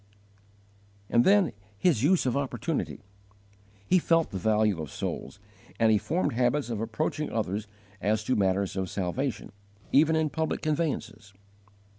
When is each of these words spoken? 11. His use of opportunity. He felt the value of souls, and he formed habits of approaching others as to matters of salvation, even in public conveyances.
11. 1.09 1.51
His 1.77 2.01
use 2.01 2.25
of 2.25 2.35
opportunity. 2.35 3.01
He 3.85 3.99
felt 3.99 4.31
the 4.31 4.39
value 4.39 4.81
of 4.81 4.89
souls, 4.91 5.37
and 5.79 5.91
he 5.91 5.99
formed 5.99 6.31
habits 6.33 6.71
of 6.71 6.81
approaching 6.81 7.31
others 7.31 7.67
as 8.01 8.23
to 8.23 8.35
matters 8.35 8.75
of 8.75 8.89
salvation, 8.89 9.51
even 9.91 10.15
in 10.15 10.31
public 10.31 10.63
conveyances. 10.63 11.33